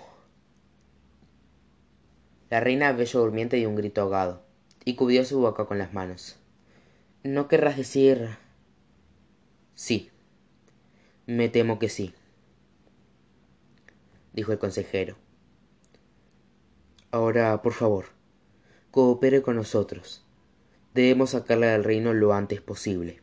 La 2.51 2.61
reina 2.61 2.93
Bello 2.93 3.21
Durmiente 3.21 3.57
dio 3.57 3.69
un 3.69 3.77
grito 3.77 4.03
ahogado 4.03 4.43
y 4.85 4.95
cubrió 4.95 5.25
su 5.25 5.41
boca 5.41 5.65
con 5.67 5.79
las 5.79 5.93
manos. 5.93 6.37
¿No 7.23 7.49
querrás 7.49 7.77
decir... 7.77 8.37
Sí. 9.75 10.11
Me 11.27 11.49
temo 11.49 11.79
que 11.79 11.89
sí 11.89 12.15
dijo 14.33 14.53
el 14.53 14.59
consejero. 14.59 15.17
Ahora, 17.11 17.61
por 17.63 17.73
favor, 17.73 18.07
coopere 18.91 19.43
con 19.43 19.57
nosotros. 19.57 20.25
Debemos 20.95 21.31
sacarla 21.31 21.69
del 21.69 21.85
reino 21.85 22.13
lo 22.13 22.33
antes 22.33 22.61
posible. 22.61 23.22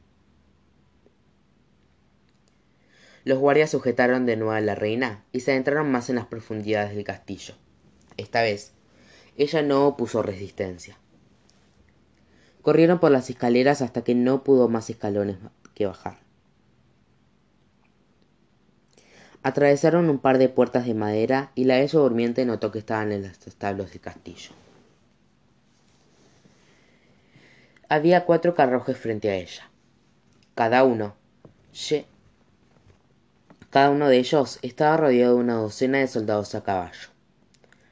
Los 3.29 3.37
guardias 3.37 3.69
sujetaron 3.69 4.25
de 4.25 4.37
nuevo 4.37 4.53
a 4.53 4.59
la 4.59 4.73
reina 4.73 5.23
y 5.31 5.41
se 5.41 5.51
adentraron 5.51 5.91
más 5.91 6.09
en 6.09 6.15
las 6.15 6.25
profundidades 6.25 6.95
del 6.95 7.03
castillo. 7.03 7.53
Esta 8.17 8.41
vez, 8.41 8.71
ella 9.37 9.61
no 9.61 9.85
opuso 9.85 10.23
resistencia. 10.23 10.97
Corrieron 12.63 12.99
por 12.99 13.11
las 13.11 13.29
escaleras 13.29 13.83
hasta 13.83 14.03
que 14.03 14.15
no 14.15 14.43
pudo 14.43 14.67
más 14.67 14.89
escalones 14.89 15.37
que 15.75 15.85
bajar. 15.85 16.17
Atravesaron 19.43 20.09
un 20.09 20.17
par 20.17 20.39
de 20.39 20.49
puertas 20.49 20.87
de 20.87 20.95
madera 20.95 21.51
y 21.53 21.65
la 21.65 21.77
bella 21.77 21.99
durmiente 21.99 22.47
notó 22.47 22.71
que 22.71 22.79
estaban 22.79 23.11
en 23.11 23.27
los 23.27 23.45
establos 23.45 23.91
del 23.91 24.01
castillo. 24.01 24.53
Había 27.89 28.25
cuatro 28.25 28.55
carruajes 28.55 28.97
frente 28.97 29.29
a 29.29 29.35
ella. 29.35 29.69
Cada 30.55 30.83
uno, 30.83 31.13
cada 33.69 33.91
uno 33.91 34.07
de 34.07 34.17
ellos 34.17 34.57
estaba 34.63 34.97
rodeado 34.97 35.35
de 35.35 35.41
una 35.41 35.55
docena 35.55 35.99
de 35.99 36.07
soldados 36.07 36.55
a 36.55 36.63
caballo, 36.63 37.09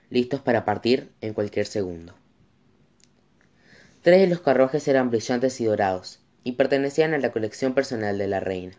listos 0.09 0.41
para 0.41 0.65
partir 0.65 1.11
en 1.21 1.33
cualquier 1.33 1.67
segundo. 1.67 2.15
Tres 4.01 4.21
de 4.21 4.27
los 4.27 4.41
carruajes 4.41 4.87
eran 4.87 5.11
brillantes 5.11 5.61
y 5.61 5.65
dorados, 5.65 6.19
y 6.43 6.53
pertenecían 6.53 7.13
a 7.13 7.19
la 7.19 7.31
colección 7.31 7.73
personal 7.73 8.17
de 8.17 8.27
la 8.27 8.39
reina. 8.39 8.75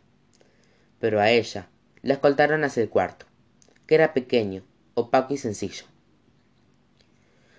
Pero 0.99 1.21
a 1.21 1.31
ella, 1.31 1.69
la 2.03 2.15
escoltaron 2.15 2.65
hacia 2.65 2.83
el 2.83 2.89
cuarto, 2.89 3.27
que 3.87 3.95
era 3.95 4.15
pequeño, 4.15 4.65
opaco 4.95 5.35
y 5.35 5.37
sencillo. 5.37 5.85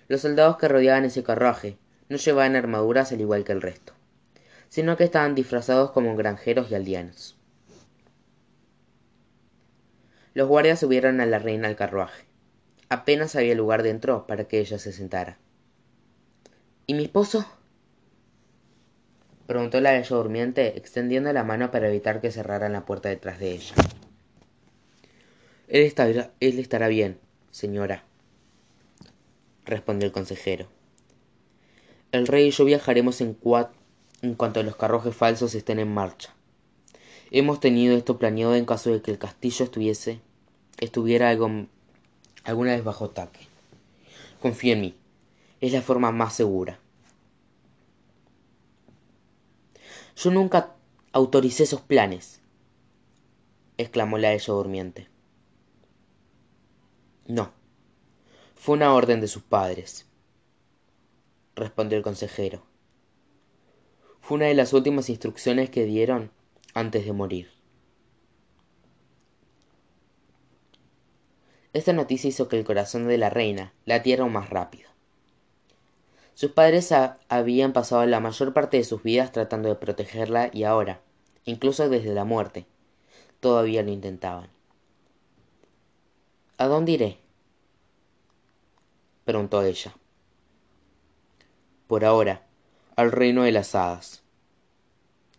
Los 0.08 0.22
soldados 0.22 0.58
que 0.58 0.68
rodeaban 0.68 1.06
ese 1.06 1.24
carruaje 1.24 1.78
no 2.10 2.18
llevaban 2.18 2.56
armaduras 2.56 3.12
al 3.12 3.22
igual 3.22 3.46
que 3.46 3.52
el 3.52 3.62
resto, 3.62 3.94
sino 4.68 4.98
que 4.98 5.04
estaban 5.06 5.36
disfrazados 5.36 5.92
como 5.92 6.16
granjeros 6.16 6.72
y 6.72 6.76
aldeanos. 6.76 7.39
Los 10.34 10.48
guardias 10.48 10.80
subieron 10.80 11.22
a 11.22 11.26
la 11.26 11.40
reina 11.40 11.68
al 11.68 11.76
carruaje. 11.76 12.26
Apenas 12.90 13.36
había 13.36 13.56
lugar 13.56 13.84
dentro 13.84 14.26
para 14.28 14.46
que 14.46 14.60
ella 14.60 14.80
se 14.80 14.92
sentara. 14.92 15.38
¿Y 16.88 16.94
mi 16.94 17.04
esposo? 17.04 17.46
preguntó 19.46 19.82
la 19.82 19.94
bella 19.94 20.16
durmiente, 20.16 20.78
extendiendo 20.78 21.34
la 21.34 21.44
mano 21.44 21.72
para 21.72 21.88
evitar 21.88 22.22
que 22.22 22.32
cerraran 22.32 22.74
la 22.74 22.86
puerta 22.86 23.10
detrás 23.10 23.40
de 23.40 23.52
ella. 23.52 23.76
Él 25.68 25.84
estará, 25.84 26.32
él 26.40 26.60
estará 26.60 26.88
bien, 26.88 27.20
señora, 27.52 28.04
respondió 29.66 30.08
el 30.08 30.12
consejero. 30.12 30.68
El 32.12 32.28
rey 32.28 32.48
y 32.48 32.52
yo 32.52 32.66
viajaremos 32.66 33.22
en, 33.22 33.38
en 34.22 34.34
cuanto 34.36 34.64
los 34.64 34.76
carruajes 34.76 35.16
falsos 35.16 35.54
estén 35.54 35.78
en 35.78 35.94
marcha. 35.94 36.34
Hemos 37.32 37.60
tenido 37.60 37.96
esto 37.96 38.18
planeado 38.18 38.56
en 38.56 38.66
caso 38.66 38.90
de 38.90 39.02
que 39.02 39.12
el 39.12 39.20
castillo 39.20 39.66
estuviese 39.66 40.22
estuviera 40.80 41.30
algo, 41.30 41.68
alguna 42.44 42.72
vez 42.72 42.84
bajo 42.84 43.06
ataque. 43.06 43.48
Confía 44.42 44.74
en 44.74 44.82
mí. 44.82 44.96
Es 45.62 45.74
la 45.74 45.82
forma 45.82 46.12
más 46.12 46.34
segura. 46.34 46.80
Yo 50.16 50.32
nunca 50.32 50.76
autoricé 51.12 51.64
esos 51.64 51.82
planes, 51.82 52.42
exclamó 53.78 54.18
la 54.18 54.34
ella 54.34 54.54
durmiente. 54.54 55.08
No. 57.28 57.52
Fue 58.56 58.76
una 58.76 58.94
orden 58.94 59.22
de 59.22 59.28
sus 59.28 59.44
padres, 59.44 60.06
respondió 61.56 61.98
el 61.98 62.04
consejero. 62.04 62.64
Fue 64.20 64.36
una 64.36 64.48
de 64.48 64.56
las 64.56 64.74
últimas 64.74 65.10
instrucciones 65.10 65.70
que 65.70 65.86
dieron 65.86 66.32
antes 66.80 67.06
de 67.06 67.12
morir. 67.12 67.52
Esta 71.74 71.92
noticia 71.92 72.30
hizo 72.30 72.48
que 72.48 72.58
el 72.58 72.64
corazón 72.64 73.08
de 73.08 73.18
la 73.18 73.30
reina 73.30 73.74
latiera 73.86 74.24
aún 74.24 74.32
más 74.34 74.50
rápido. 74.50 74.90
Sus 76.34 76.52
padres 76.52 76.94
habían 77.28 77.74
pasado 77.74 78.06
la 78.06 78.22
mayor 78.22 78.54
parte 78.54 78.78
de 78.78 78.86
sus 78.86 79.04
vidas 79.04 79.34
tratando 79.34 79.68
de 79.68 79.76
protegerla 79.76 80.50
y 80.54 80.64
ahora, 80.64 81.02
incluso 81.44 81.90
desde 81.90 82.14
la 82.14 82.24
muerte, 82.24 82.66
todavía 83.42 83.84
lo 83.84 83.92
intentaban. 83.92 84.50
¿A 86.58 86.68
dónde 86.68 86.94
iré? 86.94 87.20
preguntó 89.26 89.62
ella. 89.64 89.94
Por 91.88 92.06
ahora, 92.06 92.48
al 92.96 93.12
reino 93.12 93.44
de 93.44 93.52
las 93.52 93.76
hadas, 93.76 94.24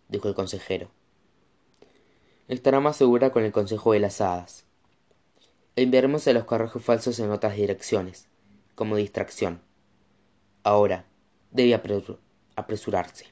dijo 0.09 0.29
el 0.29 0.35
consejero. 0.35 0.91
Estará 2.51 2.81
más 2.81 2.97
segura 2.97 3.31
con 3.31 3.45
el 3.45 3.53
consejo 3.53 3.93
de 3.93 4.01
las 4.01 4.21
hadas. 4.21 4.65
Enviaremos 5.77 6.27
a 6.27 6.33
los 6.33 6.47
carruajes 6.47 6.83
falsos 6.83 7.21
en 7.21 7.31
otras 7.31 7.55
direcciones, 7.55 8.27
como 8.75 8.97
distracción. 8.97 9.61
Ahora, 10.65 11.05
debe 11.53 11.81
apresurarse. 12.57 13.27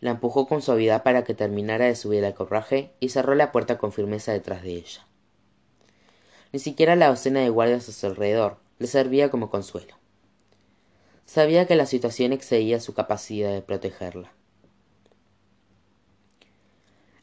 La 0.00 0.10
empujó 0.10 0.46
con 0.46 0.60
suavidad 0.60 1.02
para 1.04 1.24
que 1.24 1.32
terminara 1.32 1.86
de 1.86 1.96
subir 1.96 2.22
al 2.26 2.34
corraje 2.34 2.92
y 3.00 3.08
cerró 3.08 3.34
la 3.34 3.50
puerta 3.50 3.78
con 3.78 3.90
firmeza 3.90 4.32
detrás 4.32 4.62
de 4.62 4.74
ella. 4.74 5.06
Ni 6.52 6.58
siquiera 6.58 6.96
la 6.96 7.08
docena 7.08 7.40
de 7.40 7.48
guardias 7.48 7.88
a 7.88 7.92
su 7.92 8.06
alrededor 8.06 8.58
le 8.78 8.88
servía 8.88 9.30
como 9.30 9.48
consuelo. 9.48 9.94
Sabía 11.24 11.66
que 11.66 11.76
la 11.76 11.86
situación 11.86 12.34
excedía 12.34 12.78
su 12.78 12.92
capacidad 12.92 13.54
de 13.54 13.62
protegerla. 13.62 14.34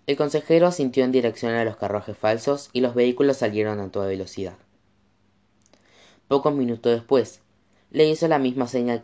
El 0.07 0.15
consejero 0.15 0.67
asintió 0.67 1.03
en 1.03 1.11
dirección 1.11 1.53
a 1.53 1.65
los 1.65 1.75
carruajes 1.75 2.17
falsos 2.17 2.69
y 2.71 2.79
los 2.79 2.95
vehículos 2.95 3.35
salieron 3.35 3.81
a 3.81 3.91
toda 3.91 4.07
velocidad. 4.07 4.55
Pocos 6.29 6.53
minutos 6.53 6.93
después, 6.93 7.41
le 7.91 8.05
hizo 8.07 8.29
la 8.29 8.39
misma 8.39 8.67
señal 8.67 9.03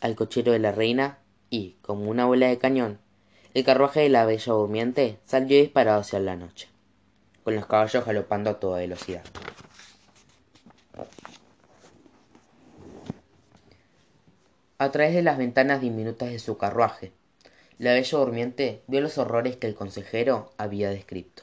al 0.00 0.14
cochero 0.14 0.52
de 0.52 0.58
la 0.58 0.72
reina 0.72 1.18
y, 1.50 1.76
como 1.82 2.10
una 2.10 2.24
bola 2.24 2.48
de 2.48 2.56
cañón, 2.56 2.98
el 3.52 3.64
carruaje 3.64 4.00
de 4.00 4.08
la 4.08 4.24
bella 4.24 4.54
durmiente 4.54 5.18
salió 5.26 5.60
disparado 5.60 6.00
hacia 6.00 6.20
la 6.20 6.36
noche, 6.36 6.68
con 7.44 7.54
los 7.54 7.66
caballos 7.66 8.06
galopando 8.06 8.48
a 8.48 8.58
toda 8.58 8.78
velocidad. 8.78 9.24
A 14.78 14.90
través 14.90 15.12
de 15.12 15.22
las 15.22 15.36
ventanas 15.36 15.82
diminutas 15.82 16.30
de 16.30 16.38
su 16.38 16.56
carruaje, 16.56 17.12
la 17.80 17.92
bella 17.94 18.18
durmiente 18.18 18.82
vio 18.86 19.00
los 19.00 19.18
horrores 19.18 19.56
que 19.56 19.66
el 19.66 19.74
consejero 19.74 20.52
había 20.56 20.90
descrito. 20.90 21.42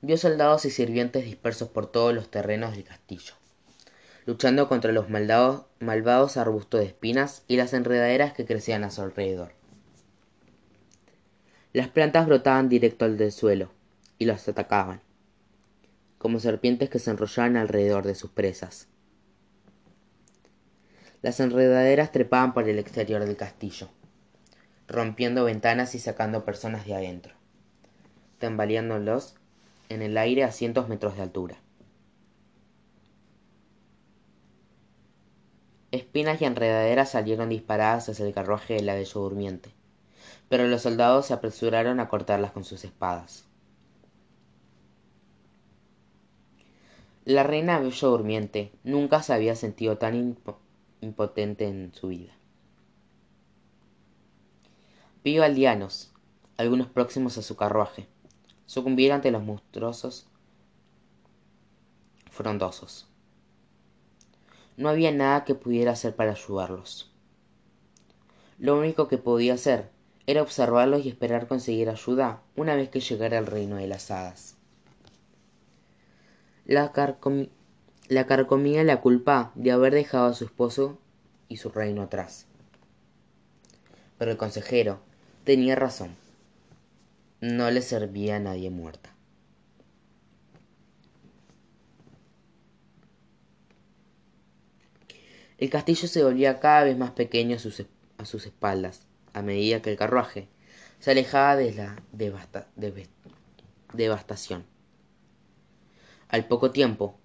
Vio 0.00 0.16
soldados 0.16 0.64
y 0.64 0.70
sirvientes 0.70 1.24
dispersos 1.24 1.68
por 1.68 1.90
todos 1.90 2.14
los 2.14 2.30
terrenos 2.30 2.72
del 2.72 2.84
castillo 2.84 3.34
luchando 4.26 4.68
contra 4.68 4.92
los 4.92 5.08
malvados 5.08 6.36
arbustos 6.36 6.80
de 6.80 6.86
espinas 6.86 7.42
y 7.48 7.56
las 7.56 7.72
enredaderas 7.72 8.32
que 8.32 8.44
crecían 8.44 8.84
a 8.84 8.90
su 8.90 9.02
alrededor. 9.02 9.52
Las 11.72 11.88
plantas 11.88 12.26
brotaban 12.26 12.68
directo 12.68 13.04
al 13.04 13.16
del 13.16 13.32
suelo 13.32 13.72
y 14.18 14.26
los 14.26 14.46
atacaban, 14.48 15.00
como 16.18 16.40
serpientes 16.40 16.90
que 16.90 16.98
se 16.98 17.10
enrollaban 17.10 17.56
alrededor 17.56 18.06
de 18.06 18.14
sus 18.14 18.30
presas. 18.30 18.86
Las 21.22 21.38
enredaderas 21.38 22.12
trepaban 22.12 22.54
por 22.54 22.66
el 22.66 22.78
exterior 22.78 23.22
del 23.24 23.36
castillo, 23.36 23.88
rompiendo 24.88 25.44
ventanas 25.44 25.94
y 25.94 25.98
sacando 25.98 26.46
personas 26.46 26.86
de 26.86 26.94
adentro, 26.94 27.34
tambaleándolos 28.38 29.34
en 29.90 30.00
el 30.00 30.16
aire 30.16 30.44
a 30.44 30.50
cientos 30.50 30.88
metros 30.88 31.16
de 31.16 31.22
altura. 31.22 31.56
Espinas 35.90 36.40
y 36.40 36.46
enredaderas 36.46 37.10
salieron 37.10 37.50
disparadas 37.50 38.08
hacia 38.08 38.24
el 38.24 38.32
carruaje 38.32 38.74
del 38.74 38.88
abello 38.88 39.20
durmiente, 39.20 39.70
pero 40.48 40.66
los 40.68 40.82
soldados 40.82 41.26
se 41.26 41.34
apresuraron 41.34 42.00
a 42.00 42.08
cortarlas 42.08 42.52
con 42.52 42.64
sus 42.64 42.82
espadas. 42.84 43.44
La 47.26 47.42
reina 47.42 47.76
abello 47.76 48.08
durmiente 48.08 48.72
nunca 48.84 49.22
se 49.22 49.34
había 49.34 49.54
sentido 49.54 49.98
tan 49.98 50.14
imp 50.14 50.48
impotente 51.00 51.66
en 51.66 51.92
su 51.94 52.08
vida. 52.08 52.32
Vio 55.22 55.44
aldeanos, 55.44 56.12
algunos 56.56 56.88
próximos 56.88 57.36
a 57.38 57.42
su 57.42 57.56
carruaje, 57.56 58.06
sucumbir 58.66 59.12
ante 59.12 59.30
los 59.30 59.42
monstruosos 59.42 60.26
frondosos. 62.30 63.08
No 64.76 64.88
había 64.88 65.12
nada 65.12 65.44
que 65.44 65.54
pudiera 65.54 65.92
hacer 65.92 66.16
para 66.16 66.32
ayudarlos. 66.32 67.12
Lo 68.58 68.78
único 68.78 69.08
que 69.08 69.18
podía 69.18 69.54
hacer 69.54 69.90
era 70.26 70.42
observarlos 70.42 71.04
y 71.04 71.08
esperar 71.08 71.48
conseguir 71.48 71.90
ayuda 71.90 72.42
una 72.56 72.76
vez 72.76 72.88
que 72.88 73.00
llegara 73.00 73.38
al 73.38 73.46
reino 73.46 73.76
de 73.76 73.88
las 73.88 74.10
hadas. 74.10 74.56
La, 76.64 76.92
la 78.10 78.26
carcomía 78.26 78.82
la 78.82 79.00
culpa 79.00 79.52
de 79.54 79.70
haber 79.70 79.94
dejado 79.94 80.26
a 80.26 80.34
su 80.34 80.44
esposo 80.44 80.98
y 81.48 81.58
su 81.58 81.68
reino 81.70 82.02
atrás. 82.02 82.46
Pero 84.18 84.32
el 84.32 84.36
consejero 84.36 84.98
tenía 85.44 85.76
razón. 85.76 86.16
No 87.40 87.70
le 87.70 87.82
servía 87.82 88.34
a 88.34 88.40
nadie 88.40 88.68
muerta. 88.68 89.14
El 95.58 95.70
castillo 95.70 96.08
se 96.08 96.24
volvía 96.24 96.58
cada 96.58 96.82
vez 96.82 96.98
más 96.98 97.12
pequeño 97.12 97.54
a 97.54 97.60
sus, 97.60 97.78
espaldas, 98.44 99.06
a 99.34 99.42
medida 99.42 99.82
que 99.82 99.92
el 99.92 99.96
carruaje 99.96 100.48
se 100.98 101.12
alejaba 101.12 101.54
de 101.54 101.72
la 101.74 102.02
devastación. 103.92 104.64
Al 106.26 106.48
poco 106.48 106.72
tiempo, 106.72 107.19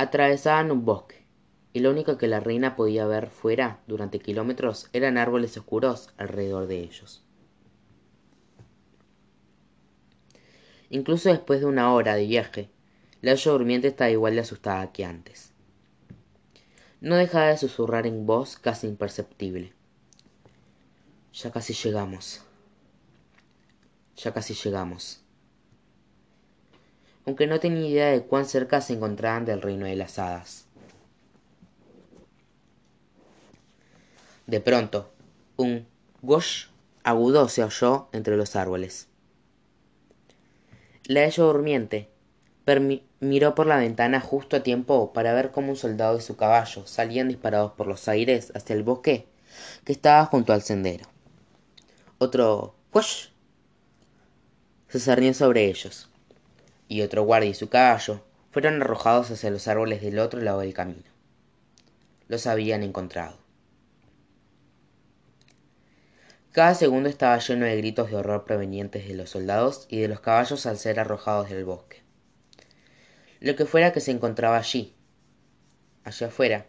atravesaban 0.00 0.70
un 0.70 0.84
bosque, 0.84 1.26
y 1.72 1.80
lo 1.80 1.90
único 1.90 2.16
que 2.16 2.26
la 2.26 2.40
reina 2.40 2.74
podía 2.74 3.06
ver 3.06 3.28
fuera 3.28 3.80
durante 3.86 4.18
kilómetros 4.18 4.88
eran 4.92 5.18
árboles 5.18 5.56
oscuros 5.56 6.10
alrededor 6.16 6.66
de 6.66 6.80
ellos. 6.80 7.22
Incluso 10.88 11.28
después 11.28 11.60
de 11.60 11.66
una 11.66 11.92
hora 11.92 12.14
de 12.14 12.26
viaje, 12.26 12.70
la 13.20 13.32
olla 13.32 13.52
durmiente 13.52 13.88
estaba 13.88 14.10
igual 14.10 14.34
de 14.34 14.40
asustada 14.40 14.90
que 14.90 15.04
antes. 15.04 15.52
No 17.00 17.16
dejaba 17.16 17.46
de 17.48 17.58
susurrar 17.58 18.06
en 18.06 18.26
voz 18.26 18.56
casi 18.56 18.86
imperceptible. 18.86 19.72
Ya 21.32 21.50
casi 21.50 21.74
llegamos. 21.74 22.42
Ya 24.16 24.32
casi 24.32 24.54
llegamos. 24.54 25.22
Aunque 27.30 27.46
no 27.46 27.60
tenía 27.60 27.86
idea 27.88 28.06
de 28.10 28.22
cuán 28.24 28.44
cerca 28.44 28.80
se 28.80 28.94
encontraban 28.94 29.44
del 29.44 29.62
reino 29.62 29.86
de 29.86 29.94
las 29.94 30.18
hadas. 30.18 30.66
De 34.48 34.60
pronto, 34.60 35.12
un 35.56 35.86
gosh 36.22 36.64
agudo 37.04 37.48
se 37.48 37.62
oyó 37.62 38.08
entre 38.10 38.36
los 38.36 38.56
árboles. 38.56 39.06
La 41.04 41.22
ella 41.22 41.44
durmiente 41.44 42.08
miró 43.20 43.54
por 43.54 43.68
la 43.68 43.76
ventana 43.76 44.20
justo 44.20 44.56
a 44.56 44.64
tiempo 44.64 45.12
para 45.12 45.32
ver 45.32 45.52
cómo 45.52 45.70
un 45.70 45.76
soldado 45.76 46.18
y 46.18 46.22
su 46.22 46.34
caballo 46.34 46.84
salían 46.88 47.28
disparados 47.28 47.70
por 47.74 47.86
los 47.86 48.08
aires 48.08 48.50
hacia 48.56 48.74
el 48.74 48.82
bosque 48.82 49.28
que 49.84 49.92
estaba 49.92 50.26
junto 50.26 50.52
al 50.52 50.62
sendero. 50.62 51.06
Otro 52.18 52.74
¡Wush! 52.92 53.28
se 54.88 54.98
cernió 54.98 55.32
sobre 55.32 55.66
ellos, 55.66 56.09
y 56.90 57.00
otro 57.00 57.22
guardia 57.22 57.48
y 57.48 57.54
su 57.54 57.70
caballo 57.70 58.22
fueron 58.50 58.82
arrojados 58.82 59.30
hacia 59.30 59.50
los 59.50 59.66
árboles 59.66 60.02
del 60.02 60.18
otro 60.18 60.42
lado 60.42 60.60
del 60.60 60.74
camino. 60.74 61.08
Los 62.28 62.46
habían 62.46 62.82
encontrado. 62.82 63.38
Cada 66.52 66.74
segundo 66.74 67.08
estaba 67.08 67.38
lleno 67.38 67.64
de 67.64 67.78
gritos 67.78 68.10
de 68.10 68.16
horror 68.16 68.44
provenientes 68.44 69.08
de 69.08 69.14
los 69.14 69.30
soldados 69.30 69.86
y 69.88 70.00
de 70.00 70.08
los 70.08 70.20
caballos 70.20 70.66
al 70.66 70.76
ser 70.76 71.00
arrojados 71.00 71.48
del 71.48 71.64
bosque 71.64 72.10
lo 73.40 73.56
que 73.56 73.64
fuera 73.64 73.92
que 73.92 74.00
se 74.00 74.10
encontraba 74.10 74.58
allí. 74.58 74.94
Allá 76.04 76.28
afuera, 76.28 76.66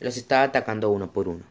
los 0.00 0.16
estaba 0.16 0.42
atacando 0.42 0.90
uno 0.90 1.12
por 1.12 1.28
uno. 1.28 1.44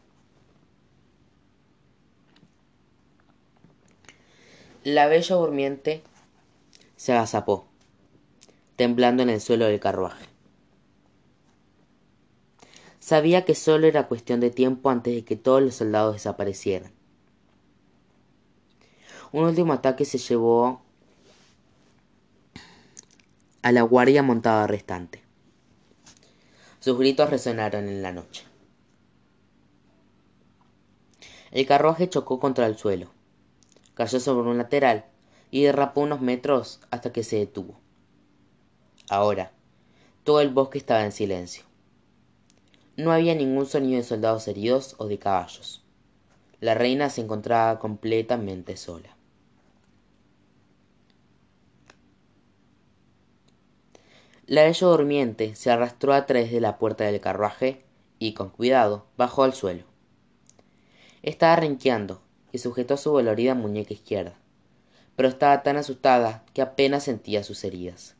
La 4.82 5.06
bella 5.06 5.36
durmiente 5.36 6.02
se 6.96 7.12
agazapó, 7.12 7.66
temblando 8.76 9.22
en 9.22 9.30
el 9.30 9.40
suelo 9.40 9.66
del 9.66 9.80
carruaje. 9.80 10.26
Sabía 12.98 13.44
que 13.44 13.54
solo 13.54 13.86
era 13.86 14.08
cuestión 14.08 14.40
de 14.40 14.50
tiempo 14.50 14.90
antes 14.90 15.14
de 15.14 15.24
que 15.24 15.36
todos 15.36 15.62
los 15.62 15.74
soldados 15.74 16.14
desaparecieran. 16.14 16.90
Un 19.30 19.44
último 19.44 19.72
ataque 19.72 20.04
se 20.04 20.18
llevó 20.18 20.80
a 23.62 23.72
la 23.72 23.82
guardia 23.82 24.22
montada 24.22 24.66
restante. 24.66 25.22
Sus 26.80 26.98
gritos 26.98 27.30
resonaron 27.30 27.88
en 27.88 28.02
la 28.02 28.12
noche. 28.12 28.44
El 31.50 31.66
carruaje 31.66 32.08
chocó 32.08 32.40
contra 32.40 32.66
el 32.66 32.76
suelo, 32.76 33.10
cayó 33.94 34.18
sobre 34.18 34.48
un 34.48 34.58
lateral 34.58 35.04
y 35.50 35.62
derrapó 35.62 36.00
unos 36.00 36.20
metros 36.20 36.80
hasta 36.90 37.12
que 37.12 37.22
se 37.22 37.36
detuvo. 37.36 37.83
Ahora, 39.10 39.52
todo 40.24 40.40
el 40.40 40.48
bosque 40.48 40.78
estaba 40.78 41.04
en 41.04 41.12
silencio. 41.12 41.64
No 42.96 43.12
había 43.12 43.34
ningún 43.34 43.66
sonido 43.66 43.98
de 43.98 44.04
soldados 44.04 44.48
heridos 44.48 44.94
o 44.98 45.06
de 45.06 45.18
caballos. 45.18 45.84
La 46.60 46.74
reina 46.74 47.10
se 47.10 47.20
encontraba 47.20 47.78
completamente 47.78 48.76
sola. 48.76 49.14
La 54.46 54.64
bella 54.64 54.86
durmiente 54.86 55.54
se 55.54 55.70
arrastró 55.70 56.14
a 56.14 56.24
través 56.26 56.50
de 56.50 56.60
la 56.60 56.78
puerta 56.78 57.04
del 57.04 57.20
carruaje 57.20 57.84
y, 58.18 58.32
con 58.32 58.48
cuidado, 58.50 59.06
bajó 59.16 59.42
al 59.42 59.54
suelo. 59.54 59.84
Estaba 61.22 61.56
renqueando 61.56 62.22
y 62.52 62.58
sujetó 62.58 62.96
su 62.96 63.10
dolorida 63.10 63.54
muñeca 63.54 63.92
izquierda, 63.92 64.38
pero 65.16 65.28
estaba 65.28 65.62
tan 65.62 65.76
asustada 65.76 66.44
que 66.54 66.62
apenas 66.62 67.04
sentía 67.04 67.42
sus 67.42 67.64
heridas. 67.64 68.16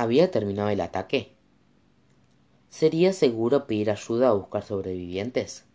¿Había 0.00 0.30
terminado 0.30 0.70
el 0.70 0.80
ataque? 0.80 1.34
¿Sería 2.70 3.12
seguro 3.12 3.66
pedir 3.66 3.90
ayuda 3.90 4.32
o 4.32 4.38
buscar 4.38 4.62
sobrevivientes? 4.64 5.66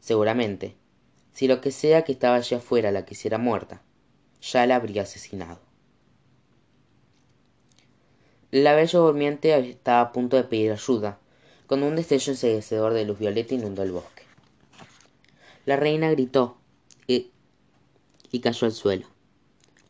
Seguramente, 0.00 0.76
si 1.34 1.46
lo 1.46 1.60
que 1.60 1.72
sea 1.72 2.04
que 2.04 2.12
estaba 2.12 2.36
allá 2.36 2.56
afuera 2.56 2.92
la 2.92 3.04
quisiera 3.04 3.36
muerta, 3.36 3.82
ya 4.40 4.64
la 4.64 4.76
habría 4.76 5.02
asesinado. 5.02 5.60
La 8.50 8.74
bella 8.74 8.98
durmiente 8.98 9.54
estaba 9.68 10.00
a 10.00 10.12
punto 10.12 10.38
de 10.38 10.44
pedir 10.44 10.72
ayuda, 10.72 11.18
cuando 11.66 11.88
un 11.88 11.96
destello 11.96 12.32
enseguecedor 12.32 12.94
de 12.94 13.04
luz 13.04 13.18
violeta 13.18 13.54
inundó 13.54 13.82
el 13.82 13.92
bosque. 13.92 14.22
La 15.66 15.76
reina 15.76 16.10
gritó 16.12 16.56
y, 17.06 17.30
y 18.32 18.40
cayó 18.40 18.66
al 18.66 18.72
suelo, 18.72 19.06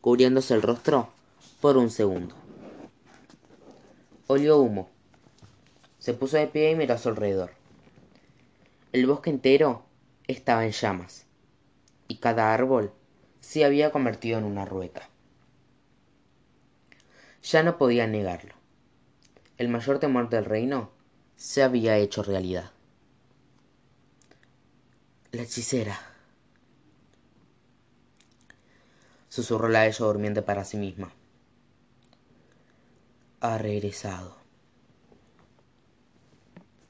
cubriéndose 0.01 0.55
el 0.55 0.61
rostro 0.61 1.07
por 1.61 1.77
un 1.77 1.89
segundo. 1.89 2.46
Olió 4.27 4.57
humo. 4.57 4.89
Se 5.99 6.13
puso 6.13 6.37
de 6.37 6.47
pie 6.47 6.71
y 6.71 6.75
miró 6.75 6.93
a 6.93 6.97
su 6.97 7.09
alrededor. 7.09 7.51
El 8.93 9.07
bosque 9.07 9.29
entero 9.29 9.85
estaba 10.27 10.65
en 10.65 10.71
llamas, 10.71 11.25
y 12.07 12.17
cada 12.17 12.53
árbol 12.53 12.91
se 13.39 13.65
había 13.65 13.91
convertido 13.91 14.37
en 14.37 14.45
una 14.45 14.65
rueca. 14.65 15.09
Ya 17.41 17.63
no 17.63 17.77
podía 17.77 18.07
negarlo 18.07 18.57
el 19.57 19.69
mayor 19.69 19.99
temor 19.99 20.29
del 20.29 20.45
reino 20.45 20.91
se 21.35 21.63
había 21.63 21.97
hecho 21.97 22.21
realidad. 22.23 22.71
La 25.31 25.41
hechicera. 25.41 25.99
Susurró 29.29 29.67
la 29.67 29.87
ella 29.87 30.05
durmiente 30.05 30.41
para 30.41 30.63
sí 30.63 30.77
misma. 30.77 31.11
Ha 33.47 33.57
regresado. 33.57 34.36